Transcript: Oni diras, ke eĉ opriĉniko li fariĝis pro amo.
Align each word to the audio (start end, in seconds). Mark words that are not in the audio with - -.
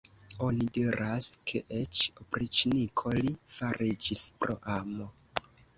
Oni 0.45 0.69
diras, 0.77 1.27
ke 1.51 1.61
eĉ 1.81 2.01
opriĉniko 2.25 3.17
li 3.21 3.37
fariĝis 3.61 4.29
pro 4.41 4.63
amo. 4.83 5.15